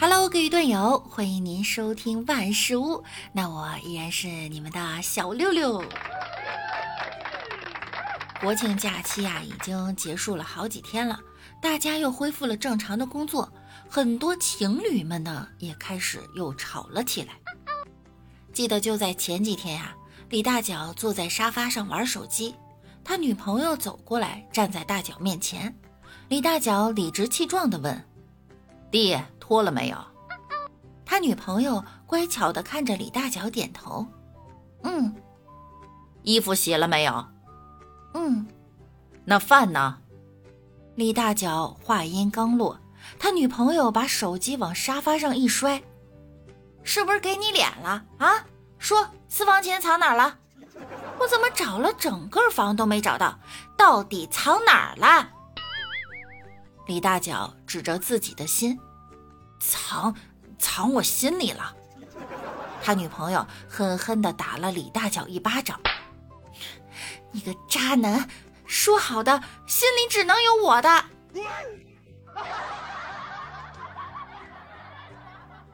[0.00, 3.02] Hello，各位段友，欢迎您收听万事屋。
[3.32, 5.84] 那我依然是你们的小六六。
[8.40, 11.18] 国庆假期啊，已经结束了好几天了，
[11.60, 13.52] 大家又恢复了正常的工作，
[13.88, 17.32] 很多情侣们呢也开始又吵了起来。
[18.52, 19.96] 记得就在前几天呀，
[20.28, 22.54] 李大脚坐在沙发上玩手机，
[23.02, 25.76] 他女朋友走过来站在大脚面前，
[26.28, 28.00] 李大脚理直气壮地问
[28.92, 29.18] ：“弟，
[29.48, 29.96] 脱了没有？”
[31.06, 34.06] 他女朋友乖巧的看着李大脚点头
[34.84, 35.14] ：“嗯。”
[36.22, 37.24] 衣服洗了没有？
[38.12, 38.46] 嗯，
[39.24, 39.98] 那饭呢？
[40.96, 42.78] 李大脚话音刚落，
[43.18, 45.82] 他女朋友把手机往沙发上一摔
[46.84, 48.44] ：“是不是给你脸了啊？
[48.78, 50.38] 说私房钱藏哪儿了？
[51.18, 53.38] 我怎么找了整个房都没找到，
[53.78, 55.30] 到底藏哪儿了？”
[56.86, 58.78] 李大脚指着自己的心
[59.60, 60.14] ：“藏，
[60.58, 61.74] 藏我心里了。”
[62.82, 65.80] 他女朋友狠狠地打了李大脚一巴掌。
[67.32, 68.28] 你个渣男！
[68.64, 71.04] 说好的心里只能有我的。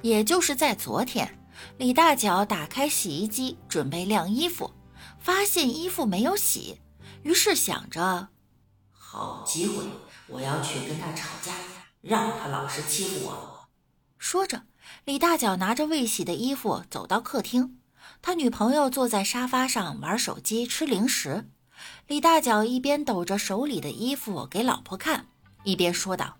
[0.00, 1.38] 也就是在昨天，
[1.76, 4.72] 李大脚打开洗衣机准备晾衣服，
[5.18, 6.80] 发现衣服没有洗，
[7.22, 8.28] 于是想着，
[8.92, 9.84] 好机会，
[10.28, 11.52] 我要去跟他吵架，
[12.00, 13.57] 让他老实欺负我。
[14.18, 14.64] 说着，
[15.04, 17.78] 李大脚拿着未洗的衣服走到客厅。
[18.20, 21.48] 他女朋友坐在沙发上玩手机、吃零食。
[22.08, 25.28] 李大脚一边抖着手里的衣服给老婆看，
[25.62, 26.38] 一边说道：“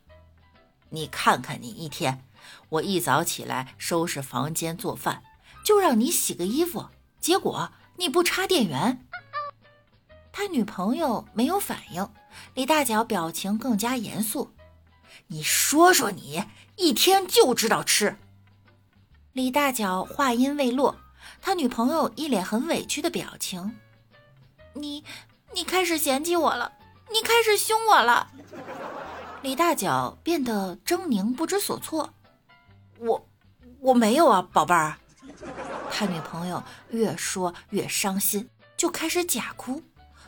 [0.91, 2.25] 你看看你一天，
[2.69, 5.23] 我一早起来收拾房间、做饭，
[5.65, 6.89] 就让你洗个衣服，
[7.21, 9.06] 结果你不插电源。”
[10.33, 12.09] 他女朋友没有反应，
[12.55, 14.51] 李大脚表情更加严肃
[15.27, 16.44] ：“你说说你，
[16.77, 18.16] 一天就知道吃。”
[19.34, 20.97] 李大脚话音未落。
[21.42, 23.76] 他女朋友一脸很委屈的表情，
[24.72, 25.04] 你，
[25.53, 26.72] 你开始嫌弃我了，
[27.12, 28.31] 你开始凶我了。
[29.43, 32.12] 李大脚变得狰狞不知所措，
[32.98, 33.28] 我，
[33.81, 34.97] 我没有啊，宝贝儿。
[35.91, 39.82] 他女朋友越说越伤心，就开始假哭，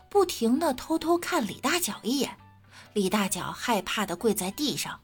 [0.09, 2.36] 不停的偷偷看李大脚一眼。
[2.93, 5.01] 李大脚害怕的跪在地上，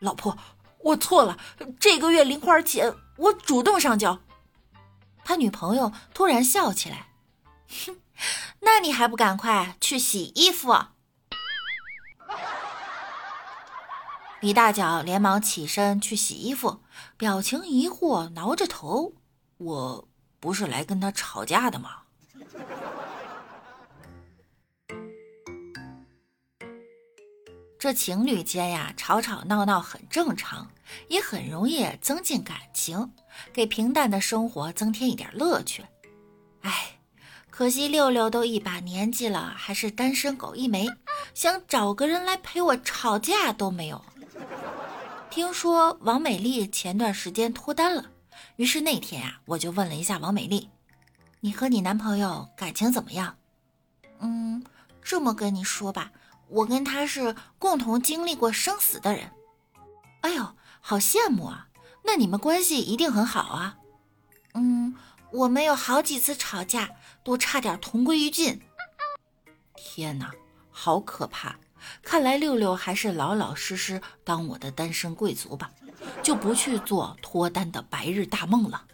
[0.00, 0.36] 老婆，
[0.80, 1.38] 我错了，
[1.78, 4.20] 这个月零花钱我主动上交。
[5.24, 7.08] 他女朋友突然笑起来，
[7.68, 7.96] 哼，
[8.60, 10.72] 那你还不赶快去洗衣服？
[14.40, 16.80] 李大脚连忙起身去洗衣服，
[17.16, 19.14] 表情疑惑，挠着头
[19.58, 22.02] ：“我不是来跟他吵架的吗？”
[27.86, 30.68] 这情侣间呀，吵吵闹闹很正常，
[31.06, 33.12] 也很容易增进感情。
[33.52, 35.84] 给平淡的生活增添一点乐趣。
[36.62, 36.98] 哎，
[37.48, 40.88] 可惜六六都一把年纪了，还是单身狗一枚，
[41.32, 44.04] 想找个人来陪我吵架都没有。
[45.30, 48.06] 听说王美丽前段时间脱单了，
[48.56, 50.68] 于是那天啊，我就问了一下王美丽
[51.38, 53.36] ：“你和你男朋友感情怎么样？”
[54.18, 54.64] 嗯，
[55.00, 56.10] 这么跟你说吧，
[56.48, 59.30] 我跟他是共同经历过生死的人。
[60.20, 61.68] 哎呦，好羡慕啊！
[62.04, 63.76] 那你们关系一定很好啊？
[64.54, 64.94] 嗯，
[65.32, 66.90] 我们有好几次吵架，
[67.24, 68.60] 都差点同归于尽。
[69.76, 70.32] 天哪，
[70.70, 71.56] 好可怕！
[72.02, 75.70] 看来六六还是老老实实当我的单身贵族吧，
[76.22, 78.84] 就不去做脱单的白日大梦了。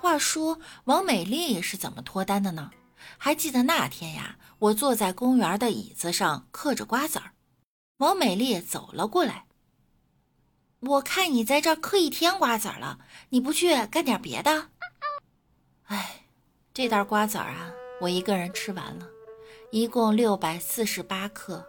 [0.00, 2.70] 话说王美丽是怎么脱单的呢？
[3.18, 7.32] 还记得那天呀，我坐在公园的椅子上嗑着瓜子儿，
[7.98, 9.46] 王美丽走了过来。
[10.80, 14.68] 我看你在这嗑一天瓜子儿了，你不去干点别的？
[15.84, 16.24] 哎，
[16.72, 19.06] 这袋瓜子儿啊，我一个人吃完了，
[19.70, 21.66] 一共六百四十八颗，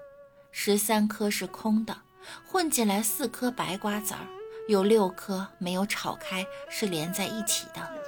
[0.51, 2.01] 十三颗是空的，
[2.45, 4.25] 混进来四颗白瓜子儿，
[4.69, 8.01] 有六颗没有炒开，是连在一起的。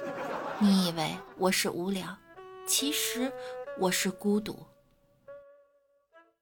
[0.58, 2.16] 你以为我是无聊，
[2.66, 3.32] 其实
[3.78, 4.66] 我是孤独。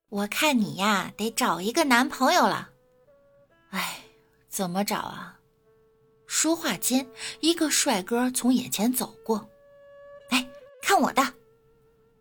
[0.09, 2.71] 我看你呀，得找一个男朋友了。
[3.71, 3.99] 哎。
[4.49, 5.41] 怎么找啊？
[6.27, 7.11] 说话间，
[7.41, 9.49] 一个帅哥从眼前走过。
[10.29, 10.47] 哎，
[10.83, 11.23] 看我的！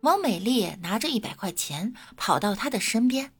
[0.00, 3.34] 王美丽拿着一百块钱跑到他的身边。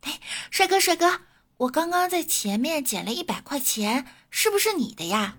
[0.00, 0.18] 哎，
[0.50, 1.20] 帅哥，帅哥，
[1.58, 5.38] 我刚刚在前面捡了一百块钱，是不是你的呀？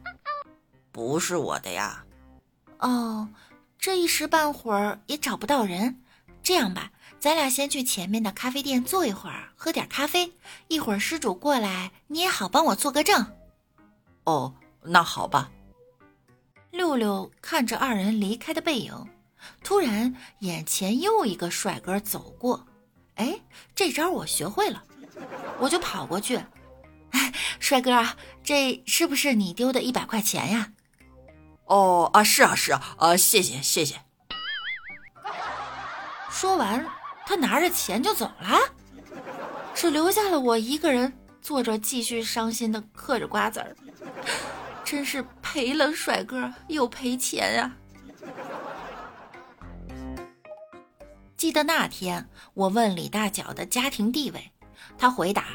[0.93, 2.05] 不是我的呀。
[2.79, 3.27] 哦，
[3.85, 6.01] 这一时半会儿也找不到人。
[6.41, 10.33] 这样吧，咱俩先去前面的咖啡店坐一会儿，喝点咖啡。
[10.69, 13.23] 一会儿失主过来，你也好帮我做个证。
[14.23, 15.51] 哦，那好吧。
[16.71, 19.07] 六六看着二人离开的背影，
[19.63, 22.65] 突然眼前又一个帅哥走过。
[23.17, 23.39] 哎，
[23.75, 24.83] 这招我学会了，
[25.59, 26.37] 我就跑过去。
[27.11, 28.03] 哎，帅哥，
[28.43, 30.71] 这是不是你丢的一百块钱呀？
[31.65, 34.01] 哦啊，是啊是啊，啊，谢谢谢谢。
[36.29, 36.85] 说完。
[37.27, 38.59] 他拿着钱就走了，
[39.73, 43.75] 只留下了我一个人坐着，继续伤心的嗑着瓜子儿。
[44.83, 47.75] 真是赔了帅哥又赔钱啊！
[51.35, 54.51] 记得那天我问李大脚的家庭地位，
[54.99, 55.45] 他回答：“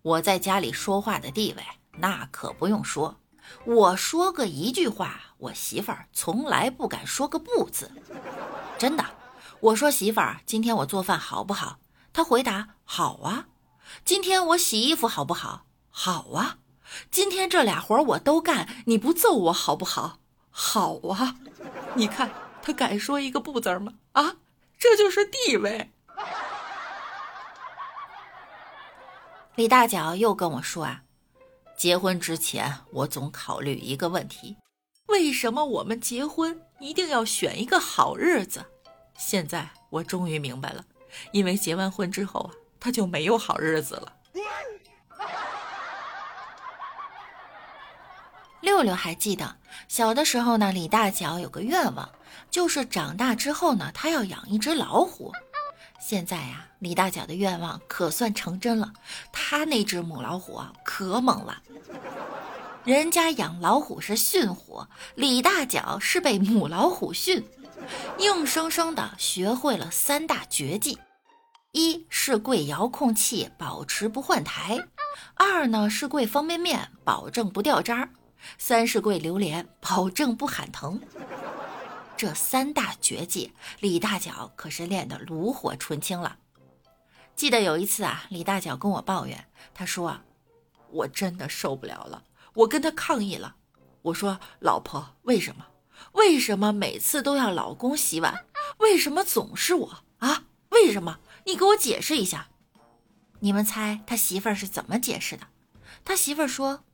[0.00, 1.62] 我在家里说话的地位，
[1.98, 3.14] 那可不用说。
[3.64, 7.90] 我说个一句话，我媳妇儿从来不敢说个不字，
[8.78, 9.04] 真的。”
[9.60, 11.78] 我说媳妇儿，今天我做饭好不好？
[12.12, 13.46] 他回答好啊。
[14.04, 15.64] 今天我洗衣服好不好？
[15.90, 16.58] 好啊。
[17.10, 20.18] 今天这俩活我都干，你不揍我好不好？
[20.50, 21.36] 好啊。
[21.94, 23.94] 你看他敢说一个不字吗？
[24.12, 24.36] 啊，
[24.78, 25.90] 这就是地位。
[29.54, 31.02] 李大脚又跟我说啊，
[31.76, 34.56] 结婚之前我总考虑一个问题：
[35.08, 38.64] 为什么我们结婚一定要选一个好日子？
[39.18, 40.82] 现在我终于明白了，
[41.32, 42.50] 因为结完婚之后啊，
[42.80, 44.12] 他就没有好日子了。
[48.62, 49.56] 六六还记得
[49.86, 52.10] 小的时候呢，李大脚有个愿望，
[52.50, 55.30] 就是长大之后呢，他要养一只老虎。
[56.00, 58.92] 现在呀，李大脚的愿望可算成真了，
[59.32, 61.62] 他那只母老虎啊，可猛了。
[62.84, 67.44] 人家养老虎是训虎，李大脚是被母老虎训。
[68.18, 70.98] 硬生生的学会了三大绝技：
[71.72, 74.78] 一是跪遥控器，保持不换台；
[75.34, 78.08] 二呢是跪方便面，保证不掉渣；
[78.56, 81.00] 三是跪榴莲，保证不喊疼。
[82.16, 86.36] 这三大绝技，李大脚可是练得炉火纯青了。
[87.34, 89.44] 记得有一次啊，李大脚跟我抱怨，
[89.74, 90.18] 他说
[90.96, 93.56] ：“我真的受不了了，我跟他抗议了。
[94.02, 95.66] 我说，老婆，为什么？”
[96.12, 98.44] 为什么每次都要老公洗碗？
[98.78, 100.44] 为什么总是我啊？
[100.70, 101.18] 为什么？
[101.44, 102.48] 你给我解释一下。
[103.40, 105.46] 你们猜他媳妇儿是怎么解释的？
[106.04, 106.84] 他媳妇儿说：“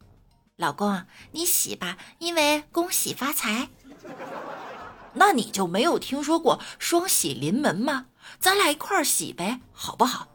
[0.57, 3.69] 老公啊，你洗吧，因为恭喜发财。”
[5.15, 8.07] 那你就没有听说过双喜临门吗？
[8.39, 10.29] 咱俩一块儿洗呗，好不好？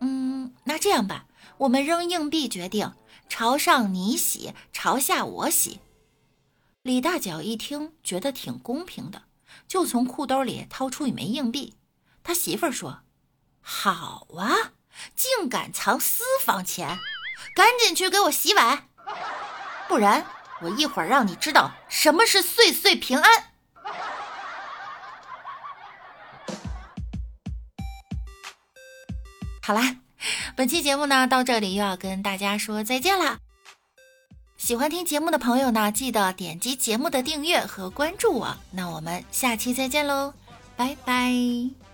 [0.00, 1.26] 嗯，那这样吧，
[1.58, 2.92] 我们扔硬币决定，
[3.28, 5.80] 朝上你洗，朝下我洗。
[6.82, 9.22] 李大脚一听，觉得挺公平的，
[9.68, 11.76] 就从裤兜里掏出一枚硬币。
[12.22, 13.02] 他媳妇儿说
[13.62, 14.72] ：“好啊，
[15.14, 16.98] 竟敢藏私房钱，
[17.54, 18.88] 赶紧去给我洗碗，
[19.88, 20.26] 不然
[20.60, 23.44] 我一会儿让你知道什么是岁岁平安。”
[29.62, 29.96] 好啦，
[30.56, 33.38] 本期节目呢到这里又要跟大家说再见啦。
[34.56, 38.56] 喜欢听节目的朋友呢，记得点击节目的订阅和关注我。
[38.70, 40.32] 那我们下期再见喽，
[40.76, 41.93] 拜拜。